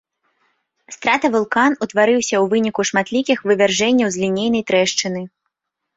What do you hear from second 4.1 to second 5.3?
з лінейнай трэшчыны.